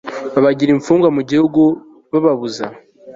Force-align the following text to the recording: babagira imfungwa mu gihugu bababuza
babagira 0.33 0.69
imfungwa 0.75 1.07
mu 1.15 1.21
gihugu 1.29 1.61
bababuza 2.11 2.65